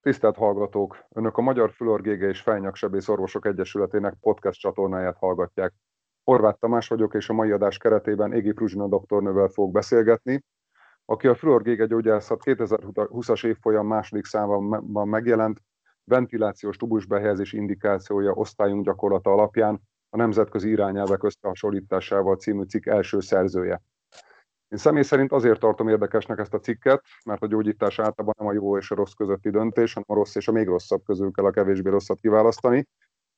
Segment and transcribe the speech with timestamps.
[0.00, 1.04] Tisztelt hallgatók!
[1.08, 5.74] Önök a Magyar Fülorgége és Fejnyaksebész Orvosok Egyesületének podcast csatornáját hallgatják.
[6.24, 10.44] Horváth Tamás vagyok, és a mai adás keretében Égi Pruzsina doktornővel fogok beszélgetni,
[11.04, 15.60] aki a Fülorgége gyógyászat 2020-as évfolyam második számban megjelent
[16.04, 19.80] ventilációs tubusbehelyezés indikációja osztályunk gyakorlata alapján
[20.10, 23.82] a nemzetközi irányelvek összehasonlításával című cikk első szerzője.
[24.68, 28.52] Én személy szerint azért tartom érdekesnek ezt a cikket, mert a gyógyítás általában nem a
[28.52, 31.44] jó és a rossz közötti döntés, hanem a rossz és a még rosszabb közül kell
[31.44, 32.88] a kevésbé rosszat kiválasztani,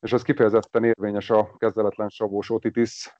[0.00, 3.16] és ez kifejezetten érvényes a kezdeletlen savós otitis,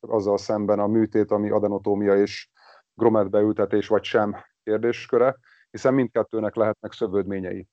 [0.00, 2.48] azzal szemben a műtét, ami adenotómia és
[2.94, 5.36] gromet beültetés vagy sem kérdésköre,
[5.70, 7.68] hiszen mindkettőnek lehetnek szövődményei.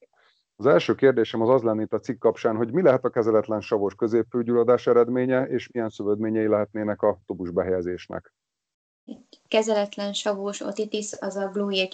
[0.56, 3.62] Az első kérdésem az az lenne itt a cikk kapcsán, hogy mi lehet a kezeletlen
[3.62, 8.34] savos középfőgyulladás eredménye, és milyen szövődményei lehetnének a tubus behelyezésnek.
[8.34, 8.43] Egy
[9.48, 11.90] kezeletlen savós otitis az a glújé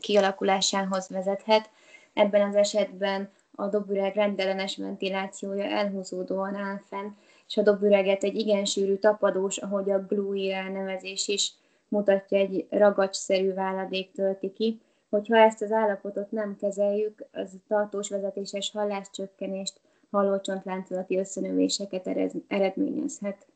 [0.00, 1.70] kialakulásához vezethet.
[2.14, 7.08] Ebben az esetben a dobüreg rendellenes ventilációja elhúzódóan áll fenn,
[7.48, 11.52] és a dobüreget egy igen sűrű tapadós, ahogy a glúi elnevezés is
[11.88, 14.80] mutatja, egy ragacsszerű váladék tölti ki.
[15.10, 19.80] Hogyha ezt az állapotot nem kezeljük, az tartós vezetéses halláscsökkenést,
[20.10, 22.06] hallócsontláncolati összenövéseket
[22.48, 23.46] eredményezhet.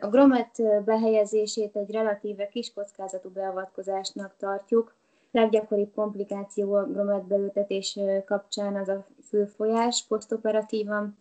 [0.00, 4.94] A gromet behelyezését egy relatíve kis kockázatú beavatkozásnak tartjuk.
[5.30, 11.16] Leggyakoribb komplikáció a gromet beültetés kapcsán az a fülfolyás posztoperatívan.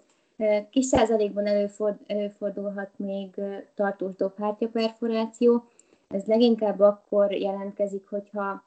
[0.69, 1.45] Kis százalékban
[2.07, 3.29] előfordulhat még
[3.75, 5.63] tartós dobhártya perforáció.
[6.07, 8.63] Ez leginkább akkor jelentkezik, hogyha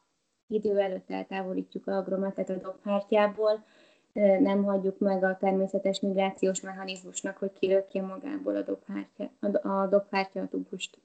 [0.48, 3.64] idő előtt eltávolítjuk a grometet a dobhártyából,
[4.40, 9.30] nem hagyjuk meg a természetes migrációs mechanizmusnak, hogy kilökje magából a dobhártya
[9.68, 10.98] a, dobhártya a tubust.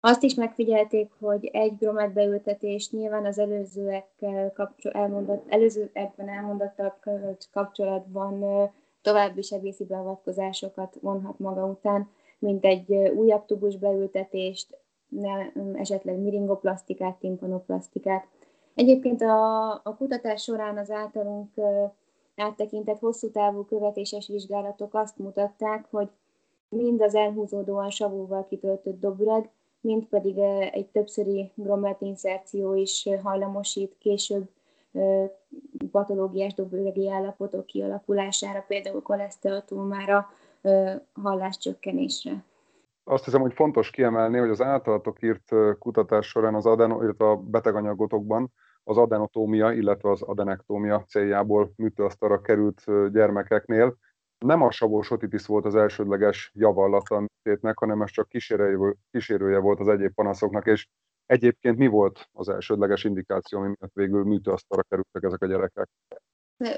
[0.00, 7.08] Azt is megfigyelték, hogy egy bromet beültetés nyilván az előzőekkel kapcsol, elmondott, előző ebben elmondottak
[7.52, 8.44] kapcsolatban
[9.02, 14.78] további sebészi beavatkozásokat vonhat maga után, mint egy újabb tubus beültetést,
[15.74, 18.26] esetleg miringoplasztikát, timpanoplasztikát.
[18.78, 21.48] Egyébként a, a kutatás során az általunk
[22.36, 26.08] áttekintett hosszú távú követéses vizsgálatok azt mutatták, hogy
[26.68, 29.50] mind az elhúzódóan savóval kitöltött dobreg,
[29.80, 30.38] mind pedig
[30.72, 34.48] egy többszöri gromet inszerció is hajlamosít később
[35.90, 40.30] patológiás dobregi állapotok kialakulására, például koleszteatómára,
[41.22, 42.44] halláscsökkenésre.
[43.04, 47.36] Azt hiszem, hogy fontos kiemelni, hogy az általatok írt kutatás során az adeno, illetve a
[47.36, 48.52] beteganyagotokban
[48.88, 52.82] az adenotómia, illetve az adenektómia céljából műtőasztalra került
[53.12, 53.96] gyermekeknél.
[54.38, 58.28] Nem a savós otitis volt az elsődleges javallata a műtétnek, hanem ez csak
[59.10, 60.86] kísérője volt az egyéb panaszoknak, és
[61.26, 65.88] egyébként mi volt az elsődleges indikáció, ami miatt végül műtőasztalra kerültek ezek a gyerekek?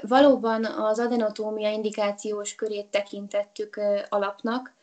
[0.07, 3.79] Valóban az adenotómia indikációs körét tekintettük
[4.09, 4.73] alapnak,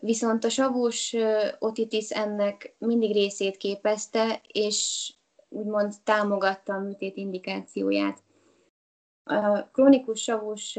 [0.00, 1.16] viszont a savós
[1.58, 5.12] otitis ennek mindig részét képezte, és
[5.52, 8.18] úgymond támogatta a műtét indikációját.
[9.24, 10.78] A krónikus savus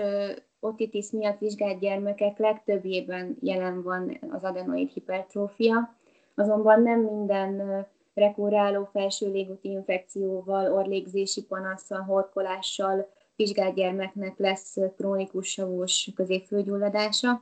[0.59, 5.95] otitis miatt vizsgált gyermekek legtöbbjében jelen van az adenoid hipertrófia,
[6.35, 16.09] azonban nem minden rekuráló felső légúti infekcióval, orlégzési panasszal, horkolással vizsgált gyermeknek lesz krónikus savós
[16.15, 17.41] középfőgyulladása.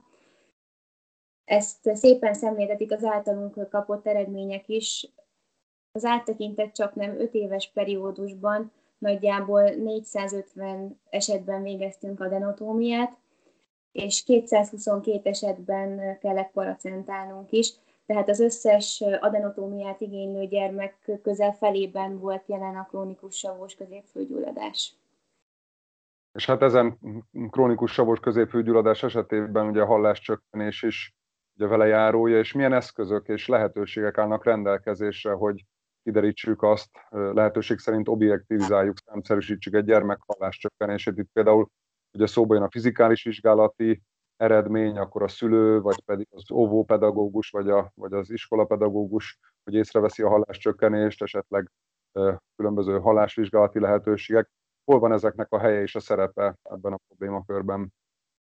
[1.43, 5.13] Ezt szépen szemléltetik az általunk kapott eredmények is,
[5.91, 13.17] az áttekintett csak nem 5 éves periódusban nagyjából 450 esetben végeztünk adenotómiát,
[13.91, 17.73] és 222 esetben kellett paracentálnunk is,
[18.05, 24.95] tehát az összes adenotómiát igénylő gyermek közel felében volt jelen a krónikus savós középfőgyulladás.
[26.33, 26.97] És hát ezen
[27.49, 31.15] krónikus savos középfőgyulladás esetében ugye a halláscsökkenés is
[31.55, 35.65] ugye vele járója, és milyen eszközök és lehetőségek állnak rendelkezésre, hogy
[36.03, 40.19] kiderítsük azt, lehetőség szerint objektivizáljuk, számszerűsítsük egy gyermek
[40.49, 41.17] csökkenését.
[41.17, 41.67] Itt például
[42.13, 44.01] ugye szóba jön a fizikális vizsgálati
[44.37, 50.23] eredmény, akkor a szülő, vagy pedig az óvópedagógus, vagy, a, vagy az iskolapedagógus, hogy észreveszi
[50.23, 51.71] a halláscsökkenést, esetleg
[52.55, 54.49] különböző hallásvizsgálati lehetőségek.
[54.83, 57.93] Hol van ezeknek a helye és a szerepe ebben a problémakörben?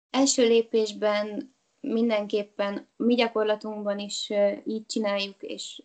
[0.09, 4.31] Első lépésben mindenképpen mi gyakorlatunkban is
[4.63, 5.83] így csináljuk, és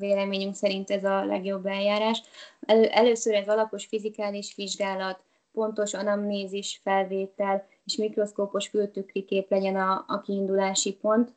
[0.00, 2.22] véleményünk szerint ez a legjobb eljárás.
[2.60, 10.04] Elő, először egy alapos fizikális vizsgálat, pontos anamnézis felvétel és mikroszkópos fültükri kép legyen a,
[10.08, 11.32] a kiindulási pont.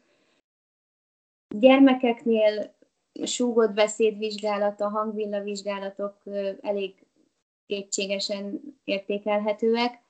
[1.55, 2.75] Gyermekeknél
[3.23, 6.21] súgott beszédvizsgálata, hangvilla vizsgálatok
[6.61, 7.05] elég
[7.65, 10.02] kétségesen értékelhetőek.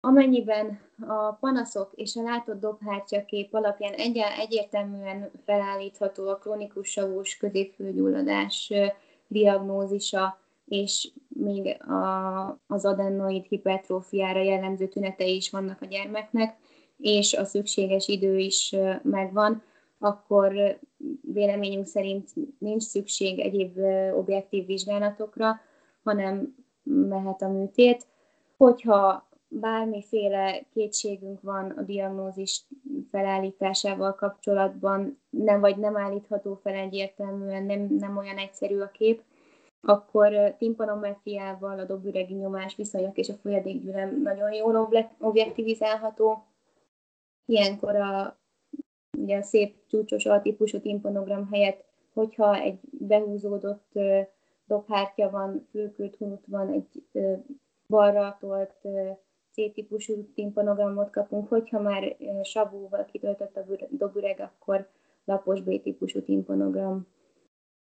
[0.00, 8.72] Amennyiben a panaszok és a látott dobhártyakép alapján egy- egyértelműen felállítható a krónikus savós középfőgyulladás
[9.26, 16.56] diagnózisa, és még a, az adenoid hipertrófiára jellemző tünetei is vannak a gyermeknek,
[16.96, 19.62] és a szükséges idő is megvan,
[19.98, 20.78] akkor
[21.32, 23.78] véleményünk szerint nincs szükség egyéb
[24.14, 25.60] objektív vizsgálatokra,
[26.04, 28.06] hanem mehet a műtét.
[28.56, 32.64] Hogyha bármiféle kétségünk van a diagnózis
[33.10, 39.22] felállításával kapcsolatban, nem vagy nem állítható fel egyértelműen, nem, nem olyan egyszerű a kép,
[39.80, 44.88] akkor timpanometriával a dobüregi nyomás viszonyok és a folyadékgyűlem nagyon jól
[45.18, 46.44] objektivizálható.
[47.46, 48.38] Ilyenkor a,
[49.18, 53.98] ugye a szép csúcsos altípusú timpanogram helyett, hogyha egy behúzódott
[54.64, 57.02] dobhártya van, fölkült hunut van, egy
[57.86, 58.86] balra tolt
[59.52, 64.88] C-típusú timpanogramot kapunk, hogyha már savúval kitöltött a dobüreg, akkor
[65.24, 67.06] lapos B-típusú timpanogram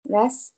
[0.02, 0.54] lesz.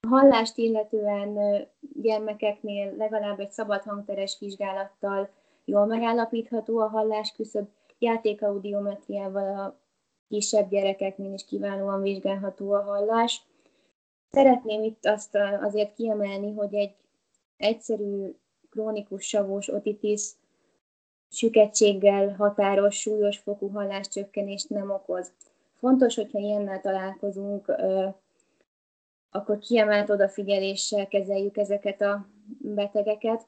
[0.00, 1.38] A hallást illetően
[1.80, 5.28] gyermekeknél legalább egy szabad hangteres vizsgálattal
[5.64, 7.68] jól megállapítható a hallás küszöb,
[7.98, 9.80] játékaudiometriával a
[10.28, 13.42] kisebb gyerekeknél is kiválóan vizsgálható a hallás.
[14.28, 16.94] Szeretném itt azt azért kiemelni, hogy egy
[17.56, 18.34] egyszerű
[18.76, 20.30] krónikus savós otitis
[21.30, 25.32] süketséggel határos, súlyos fokú halláscsökkenést nem okoz.
[25.78, 27.72] Fontos, hogyha ilyennel találkozunk,
[29.30, 32.26] akkor kiemelt odafigyeléssel kezeljük ezeket a
[32.58, 33.46] betegeket.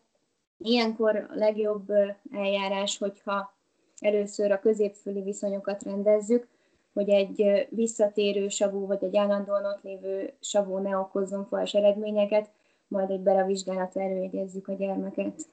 [0.59, 1.89] Ilyenkor a legjobb
[2.33, 3.55] eljárás, hogyha
[4.01, 6.49] először a középfüli viszonyokat rendezzük,
[6.93, 12.51] hogy egy visszatérő savú vagy egy állandóan ott lévő savú ne okozzon fals eredményeket,
[12.89, 15.51] majd egy beravizsgálatra előjegyezzük a gyermeket.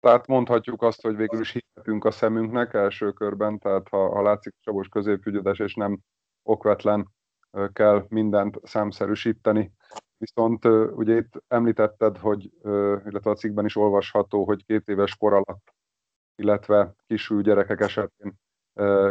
[0.00, 4.54] Tehát mondhatjuk azt, hogy végül is hihetünk a szemünknek első körben, tehát ha, ha látszik
[4.60, 5.98] savos középfügyödes és nem
[6.42, 7.08] okvetlen
[7.72, 9.72] kell mindent számszerűsíteni.
[10.16, 12.50] Viszont ugye itt említetted, hogy,
[13.04, 15.74] illetve a cikkben is olvasható, hogy két éves kor alatt,
[16.34, 18.34] illetve kisül gyerekek esetén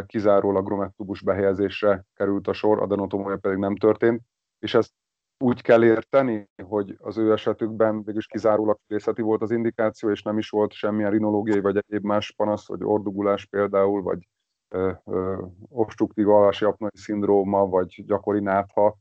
[0.06, 4.22] kizárólag gromettubus behelyezésre került a sor, adenotomója pedig nem történt,
[4.58, 4.92] és ezt
[5.42, 10.38] úgy kell érteni, hogy az ő esetükben végülis kizárólag fészeti volt az indikáció, és nem
[10.38, 14.28] is volt semmilyen rinológiai vagy egyéb más panasz, vagy ordugulás például, vagy
[15.68, 18.96] obstruktív alvási apnai szindróma, vagy gyakori nátha,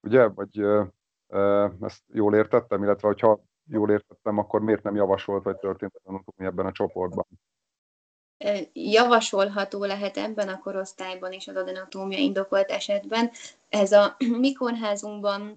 [0.00, 0.28] ugye?
[0.28, 0.82] Vagy ö,
[1.26, 6.50] ö, ezt jól értettem, illetve hogyha jól értettem, akkor miért nem javasolt, vagy történt anatómia
[6.50, 7.26] ebben a csoportban?
[8.72, 13.30] Javasolható lehet ebben a korosztályban is az adenotómia indokolt esetben.
[13.68, 15.52] Ez a mi kórházunkban hm,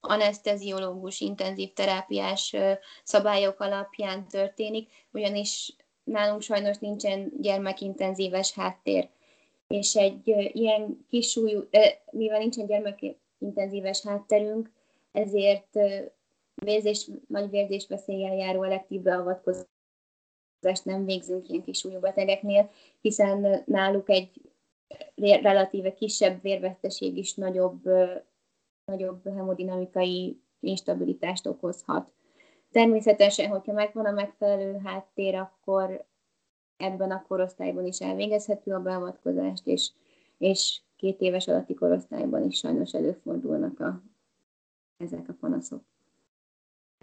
[0.00, 2.56] anesteziológus, intenzív terápiás
[3.04, 9.08] szabályok alapján történik, ugyanis nálunk sajnos nincsen gyermekintenzíves háttér.
[9.66, 11.68] És egy ilyen kisúlyú,
[12.10, 14.70] mivel nincsen gyermekintenzíves hátterünk,
[15.12, 15.78] ezért
[16.54, 19.68] vérzés, nagy vérzés veszéllyel járó elektív beavatkozást
[20.84, 22.70] nem végzünk ilyen kisúlyú betegeknél,
[23.00, 24.30] hiszen náluk egy
[25.14, 27.82] relatíve kisebb vérveszteség is nagyobb,
[28.84, 32.12] nagyobb hemodinamikai instabilitást okozhat.
[32.70, 36.04] Természetesen, hogyha megvan a megfelelő háttér, akkor
[36.76, 39.90] ebben a korosztályban is elvégezhető a beavatkozást, és,
[40.38, 44.02] és két éves alatti korosztályban is sajnos előfordulnak a,
[44.96, 45.82] ezek a panaszok.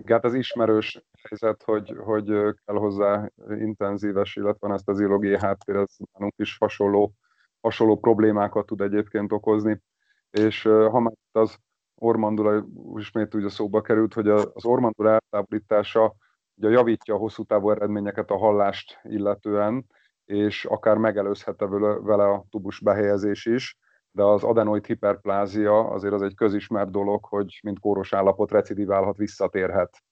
[0.06, 2.26] Hát az ismerős helyzet, hogy, hogy
[2.66, 7.14] kell hozzá intenzíves, illetve ezt az illogiai háttér, ez nálunk is hasonló,
[7.62, 9.82] hasonló problémákat tud egyébként okozni.
[10.30, 11.58] És ha már az
[12.00, 16.16] ormandula ismét ugye szóba került, hogy az ormandula eltávolítása
[16.56, 19.86] ugye javítja a hosszú távú eredményeket a hallást illetően,
[20.26, 21.66] és akár megelőzhette
[22.02, 23.78] vele a tubus behelyezés is,
[24.12, 30.04] de az adenoid hiperplázia azért az egy közismert dolog, hogy mint kóros állapot recidiválhat, visszatérhet.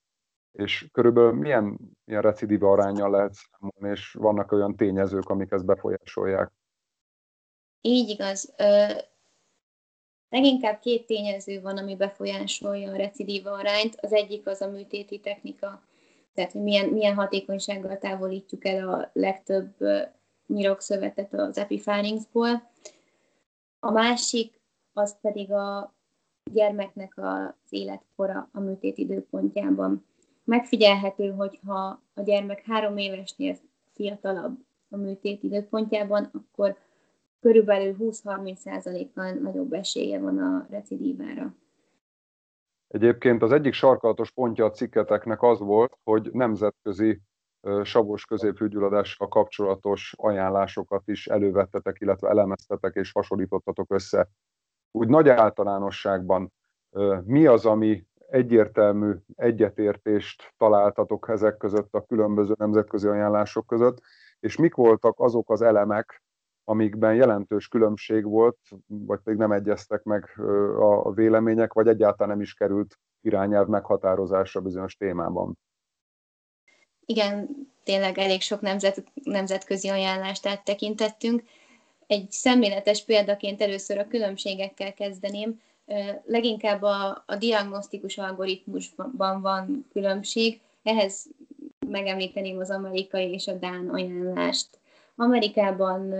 [0.52, 6.52] És körülbelül milyen, milyen recidiva arányjal lehet számolni, és vannak olyan tényezők, amik ezt befolyásolják?
[7.80, 8.54] Így igaz.
[10.28, 13.96] Leginkább két tényező van, ami befolyásolja a recidíva arányt.
[14.00, 15.82] Az egyik az a műtéti technika,
[16.34, 19.74] tehát hogy milyen, milyen hatékonysággal távolítjuk el a legtöbb
[20.46, 22.70] nyirokszövetet az epipharynxból.
[23.80, 24.60] A másik
[24.92, 25.94] az pedig a
[26.52, 30.06] gyermeknek az életkora a műtét időpontjában.
[30.44, 33.56] Megfigyelhető, hogyha a gyermek három évesnél
[33.92, 36.78] fiatalabb a műtét időpontjában, akkor
[37.40, 41.54] körülbelül 20-30%-kal nagyobb esélye van a recidívára.
[42.88, 47.20] Egyébként az egyik sarkalatos pontja a cikketeknek az volt, hogy nemzetközi
[47.82, 54.28] savos középfűgyulladással kapcsolatos ajánlásokat is elővettetek, illetve elemeztetek és hasonlítottatok össze.
[54.90, 56.52] Úgy nagy általánosságban
[57.24, 64.00] mi az, ami egyértelmű egyetértést találtatok ezek között a különböző nemzetközi ajánlások között,
[64.40, 66.22] és mik voltak azok az elemek,
[66.68, 70.40] amikben jelentős különbség volt, vagy pedig nem egyeztek meg
[70.78, 75.58] a vélemények, vagy egyáltalán nem is került irányelv meghatározásra bizonyos témában.
[77.04, 77.48] Igen,
[77.84, 81.42] tényleg elég sok nemzet, nemzetközi ajánlást áttekintettünk.
[82.06, 85.60] Egy szemléletes példaként először a különbségekkel kezdeném.
[86.24, 91.26] Leginkább a, a diagnosztikus algoritmusban van különbség, ehhez
[91.86, 94.78] megemlíteném az amerikai és a dán ajánlást.
[95.14, 96.14] Amerikában,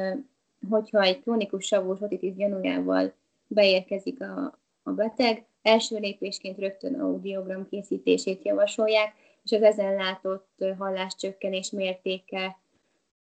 [0.69, 3.13] hogyha egy krónikus savós otitis gyanújával
[3.47, 11.71] beérkezik a, a beteg, első lépésként rögtön audiogram készítését javasolják, és az ezen látott halláscsökkenés
[11.71, 12.59] mértéke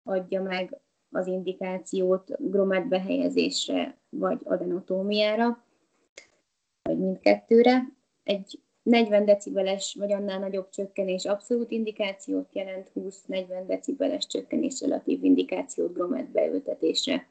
[0.04, 5.64] adja meg az indikációt gromet behelyezésre vagy adenotómiára,
[6.82, 7.82] vagy mindkettőre.
[8.22, 15.92] Egy 40 decibeles vagy annál nagyobb csökkenés abszolút indikációt jelent, 20-40 decibeles csökkenés relatív indikációt
[15.92, 17.26] gromet beültetésre.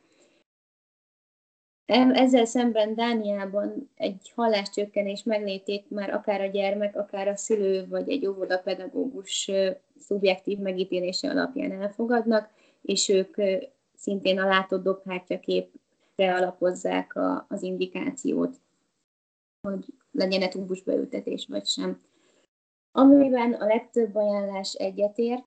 [1.86, 8.26] Ezzel szemben Dániában egy halláscsökkenés meglétét már akár a gyermek, akár a szülő vagy egy
[8.26, 9.52] óvodapedagógus
[10.00, 12.50] szubjektív megítélése alapján elfogadnak,
[12.82, 13.36] és ők
[13.96, 18.56] szintén a látott dobhártyaképre alapozzák a, az indikációt,
[19.62, 22.02] hogy legyen-e túlbusbeültetés vagy sem.
[22.92, 25.44] Amiben a legtöbb ajánlás egyetért,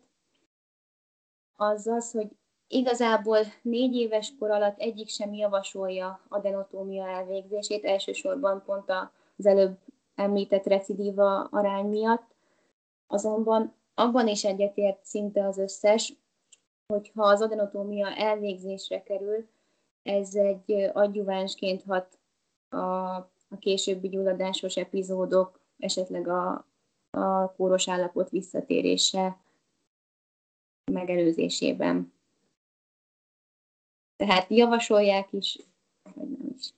[1.56, 2.28] az az, hogy
[2.68, 8.90] Igazából négy éves kor alatt egyik sem javasolja a denotómia elvégzését, elsősorban pont
[9.36, 9.78] az előbb
[10.14, 12.34] említett recidíva arány miatt.
[13.06, 16.14] Azonban abban is egyetért szinte az összes,
[16.86, 19.48] hogyha az adenotómia elvégzésre kerül,
[20.02, 22.18] ez egy adjuvánsként hat
[22.68, 23.14] a,
[23.48, 26.66] a későbbi gyulladásos epizódok, esetleg a,
[27.10, 29.36] a kóros állapot visszatérése
[30.92, 32.12] megelőzésében.
[34.18, 35.58] Tehát javasolják is,
[36.14, 36.72] vagy nem is.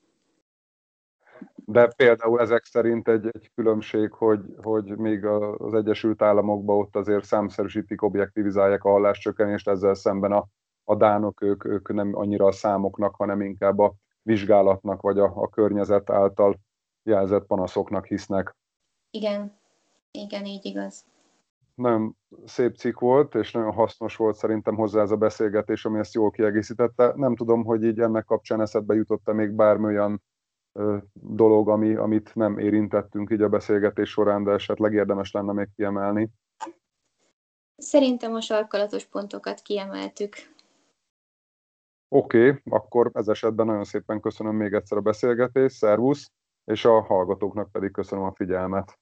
[1.54, 7.25] De például ezek szerint egy, egy különbség, hogy, hogy még az Egyesült Államokban ott azért
[7.25, 10.47] számszerűsítik, objektivizálják a halláscsökkenést, ezzel szemben a,
[10.85, 15.49] a dánok, ők, ők nem annyira a számoknak, hanem inkább a vizsgálatnak, vagy a, a
[15.49, 16.59] környezet által
[17.02, 18.56] jelzett panaszoknak hisznek.
[19.11, 19.59] Igen,
[20.11, 21.04] igen, így igaz
[21.80, 26.14] nagyon szép cikk volt, és nagyon hasznos volt szerintem hozzá ez a beszélgetés, ami ezt
[26.14, 27.12] jól kiegészítette.
[27.16, 30.22] Nem tudom, hogy így ennek kapcsán eszedbe jutott-e még bármi olyan
[30.72, 35.68] ö, dolog, ami, amit nem érintettünk így a beszélgetés során, de esetleg érdemes lenne még
[35.76, 36.30] kiemelni.
[37.76, 40.34] Szerintem a sarkalatos pontokat kiemeltük.
[42.08, 46.32] Oké, okay, akkor ez esetben nagyon szépen köszönöm még egyszer a beszélgetést, szervusz,
[46.64, 48.99] és a hallgatóknak pedig köszönöm a figyelmet.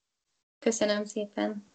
[0.59, 1.68] Köszönöm szépen.